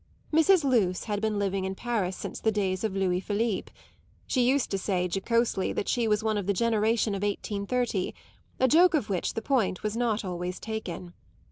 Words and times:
Mrs. 0.33 0.63
Luce 0.63 1.03
had 1.03 1.21
been 1.21 1.37
living 1.37 1.63
in 1.63 1.75
Paris 1.75 2.17
since 2.17 2.39
the 2.39 2.51
days 2.51 2.83
of 2.83 2.95
Louis 2.95 3.19
Philippe; 3.19 3.71
she 4.25 4.41
used 4.41 4.71
to 4.71 4.79
say 4.79 5.07
jocosely 5.07 5.71
that 5.73 5.87
she 5.87 6.07
was 6.07 6.23
one 6.23 6.39
of 6.39 6.47
the 6.47 6.53
generation 6.53 7.13
of 7.13 7.21
1830 7.21 8.15
a 8.59 8.67
joke 8.67 8.95
of 8.95 9.11
which 9.11 9.35
the 9.35 9.43
point 9.43 9.83
was 9.83 9.95
not 9.95 10.25
always 10.25 10.59
taken. 10.59 11.13